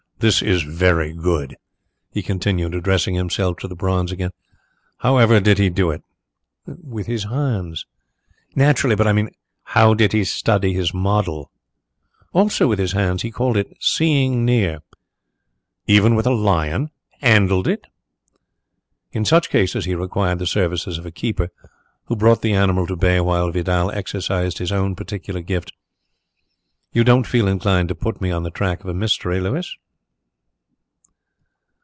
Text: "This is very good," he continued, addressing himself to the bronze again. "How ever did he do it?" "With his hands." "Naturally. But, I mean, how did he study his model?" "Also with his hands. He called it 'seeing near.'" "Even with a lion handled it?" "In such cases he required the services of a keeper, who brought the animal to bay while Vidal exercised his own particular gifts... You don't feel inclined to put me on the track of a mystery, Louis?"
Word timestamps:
"This 0.21 0.43
is 0.43 0.61
very 0.61 1.13
good," 1.13 1.55
he 2.11 2.21
continued, 2.21 2.75
addressing 2.75 3.15
himself 3.15 3.57
to 3.57 3.67
the 3.67 3.75
bronze 3.75 4.11
again. 4.11 4.29
"How 4.99 5.17
ever 5.17 5.39
did 5.39 5.57
he 5.57 5.71
do 5.71 5.89
it?" 5.89 6.03
"With 6.67 7.07
his 7.07 7.23
hands." 7.23 7.87
"Naturally. 8.55 8.95
But, 8.95 9.07
I 9.07 9.13
mean, 9.13 9.31
how 9.63 9.95
did 9.95 10.13
he 10.13 10.23
study 10.23 10.73
his 10.73 10.93
model?" 10.93 11.49
"Also 12.33 12.67
with 12.67 12.77
his 12.77 12.91
hands. 12.91 13.23
He 13.23 13.31
called 13.31 13.57
it 13.57 13.75
'seeing 13.79 14.45
near.'" 14.45 14.83
"Even 15.87 16.13
with 16.13 16.27
a 16.27 16.35
lion 16.35 16.91
handled 17.21 17.67
it?" 17.67 17.87
"In 19.11 19.25
such 19.25 19.49
cases 19.49 19.85
he 19.85 19.95
required 19.95 20.37
the 20.37 20.45
services 20.45 20.99
of 20.99 21.05
a 21.07 21.11
keeper, 21.11 21.49
who 22.05 22.15
brought 22.15 22.43
the 22.43 22.53
animal 22.53 22.85
to 22.85 22.95
bay 22.95 23.19
while 23.21 23.51
Vidal 23.51 23.89
exercised 23.89 24.59
his 24.59 24.71
own 24.71 24.95
particular 24.95 25.41
gifts... 25.41 25.71
You 26.93 27.03
don't 27.03 27.25
feel 27.25 27.47
inclined 27.47 27.89
to 27.89 27.95
put 27.95 28.21
me 28.21 28.29
on 28.29 28.43
the 28.43 28.51
track 28.51 28.81
of 28.81 28.85
a 28.87 28.93
mystery, 28.93 29.39
Louis?" 29.39 29.67